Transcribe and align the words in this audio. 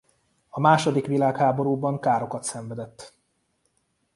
A 0.49 0.59
második 0.59 1.05
világháborúban 1.05 1.99
károkat 1.99 2.43
szenvedett. 2.43 3.13